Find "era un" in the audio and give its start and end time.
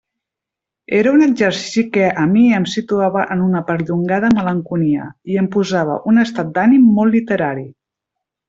0.99-1.25